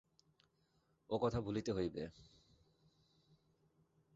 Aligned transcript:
ও 1.09 1.15
কথা 1.17 1.39
ভুলিতে 1.41 1.71
হইবে। 1.71 2.03